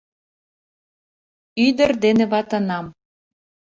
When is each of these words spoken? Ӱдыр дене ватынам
Ӱдыр 1.65 1.91
дене 2.03 2.25
ватынам 2.31 2.85